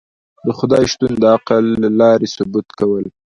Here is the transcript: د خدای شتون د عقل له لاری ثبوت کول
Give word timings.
د 0.45 0.47
خدای 0.59 0.83
شتون 0.91 1.11
د 1.21 1.23
عقل 1.35 1.63
له 1.81 1.89
لاری 1.99 2.27
ثبوت 2.35 2.67
کول 2.79 3.05